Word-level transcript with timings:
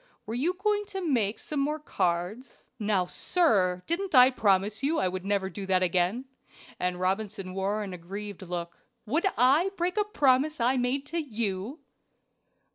Were 0.25 0.33
you 0.33 0.55
going 0.55 0.85
to 0.85 1.07
make 1.07 1.37
some 1.37 1.59
more 1.59 1.77
cards?" 1.77 2.69
"Now, 2.79 3.05
sir, 3.05 3.83
didn't 3.85 4.15
I 4.15 4.31
promise 4.31 4.81
you 4.81 4.99
I 4.99 5.07
never 5.07 5.43
would 5.45 5.53
do 5.53 5.67
that 5.67 5.83
again;" 5.83 6.25
and 6.79 6.99
Robinson 6.99 7.53
wore 7.53 7.83
an 7.83 7.93
aggrieved 7.93 8.41
look. 8.41 8.79
"Would 9.05 9.27
I 9.37 9.69
break 9.77 9.97
a 9.97 10.03
promise 10.03 10.59
I 10.59 10.75
made 10.75 11.05
to 11.05 11.19
you?" 11.19 11.81